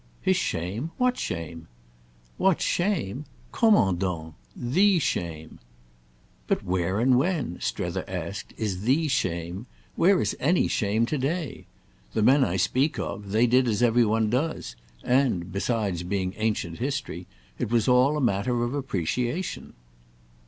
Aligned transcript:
"His 0.23 0.35
shame? 0.35 0.89
What 0.97 1.15
shame?" 1.15 1.67
"What 2.37 2.59
shame? 2.59 3.25
Comment 3.51 3.99
donc? 3.99 4.33
The 4.55 4.97
shame." 4.97 5.59
"But 6.47 6.63
where 6.63 6.99
and 6.99 7.19
when," 7.19 7.59
Strether 7.61 8.03
asked, 8.07 8.51
"is 8.57 8.81
'the 8.81 9.09
shame'—where 9.09 10.19
is 10.19 10.35
any 10.39 10.67
shame—to 10.67 11.19
day? 11.19 11.67
The 12.13 12.23
men 12.23 12.43
I 12.43 12.57
speak 12.57 12.97
of—they 12.97 13.45
did 13.45 13.67
as 13.67 13.83
every 13.83 14.03
one 14.03 14.31
does; 14.31 14.75
and 15.03 15.51
(besides 15.51 16.01
being 16.01 16.33
ancient 16.37 16.79
history) 16.79 17.27
it 17.59 17.69
was 17.69 17.87
all 17.87 18.17
a 18.17 18.21
matter 18.21 18.63
of 18.63 18.73
appreciation." 18.73 19.73